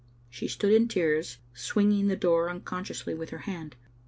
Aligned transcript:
She 0.31 0.47
stood 0.47 0.73
in 0.73 0.87
tears, 0.87 1.37
swinging 1.53 2.07
the 2.07 2.15
door 2.15 2.49
unconsciously 2.49 3.13
with 3.13 3.29
her 3.29 3.37
hand. 3.45 3.75